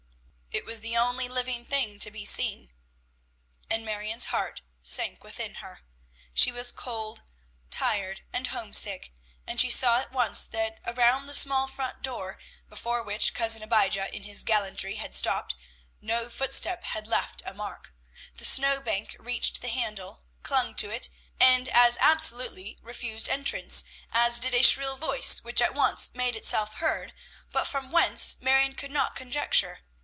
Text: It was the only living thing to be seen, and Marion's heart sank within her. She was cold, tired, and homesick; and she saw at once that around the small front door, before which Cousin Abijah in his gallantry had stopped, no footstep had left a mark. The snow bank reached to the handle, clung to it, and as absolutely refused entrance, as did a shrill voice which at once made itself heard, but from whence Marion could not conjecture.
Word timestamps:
It 0.53 0.65
was 0.65 0.81
the 0.81 0.97
only 0.97 1.29
living 1.29 1.63
thing 1.63 1.97
to 1.99 2.11
be 2.11 2.25
seen, 2.25 2.73
and 3.69 3.85
Marion's 3.85 4.25
heart 4.25 4.61
sank 4.81 5.23
within 5.23 5.55
her. 5.55 5.81
She 6.33 6.51
was 6.51 6.73
cold, 6.73 7.23
tired, 7.69 8.21
and 8.33 8.47
homesick; 8.47 9.13
and 9.47 9.61
she 9.61 9.69
saw 9.69 10.01
at 10.01 10.11
once 10.11 10.43
that 10.43 10.81
around 10.85 11.25
the 11.27 11.33
small 11.33 11.67
front 11.69 12.01
door, 12.01 12.37
before 12.67 13.01
which 13.01 13.33
Cousin 13.33 13.63
Abijah 13.63 14.13
in 14.13 14.23
his 14.23 14.43
gallantry 14.43 14.95
had 14.95 15.15
stopped, 15.15 15.55
no 16.01 16.29
footstep 16.29 16.83
had 16.83 17.07
left 17.07 17.41
a 17.45 17.53
mark. 17.53 17.93
The 18.35 18.45
snow 18.45 18.81
bank 18.81 19.15
reached 19.17 19.55
to 19.55 19.61
the 19.61 19.69
handle, 19.69 20.25
clung 20.43 20.75
to 20.75 20.89
it, 20.89 21.09
and 21.39 21.69
as 21.69 21.97
absolutely 22.01 22.77
refused 22.81 23.29
entrance, 23.29 23.85
as 24.11 24.41
did 24.41 24.53
a 24.53 24.63
shrill 24.63 24.97
voice 24.97 25.41
which 25.45 25.61
at 25.61 25.73
once 25.75 26.13
made 26.13 26.35
itself 26.35 26.75
heard, 26.75 27.13
but 27.53 27.67
from 27.67 27.89
whence 27.89 28.41
Marion 28.41 28.75
could 28.75 28.91
not 28.91 29.15
conjecture. 29.15 29.85